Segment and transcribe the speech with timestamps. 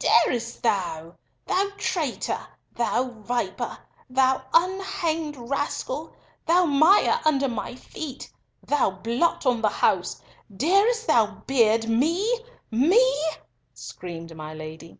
[0.00, 1.14] "Darest thou!
[1.46, 2.44] Thou traitor,
[2.74, 3.78] thou viper,
[4.10, 6.12] thou unhanged rascal,
[6.44, 8.28] thou mire under my feet,
[8.66, 10.20] thou blot on the house!
[10.56, 13.14] Darest thou beard me—me?"
[13.74, 14.98] screamed my Lady.